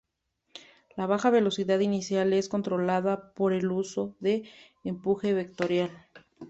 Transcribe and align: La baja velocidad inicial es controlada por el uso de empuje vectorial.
La 0.97 1.05
baja 1.05 1.29
velocidad 1.29 1.79
inicial 1.79 2.33
es 2.33 2.49
controlada 2.49 3.35
por 3.35 3.53
el 3.53 3.69
uso 3.69 4.15
de 4.19 4.49
empuje 4.83 5.31
vectorial. 5.35 5.91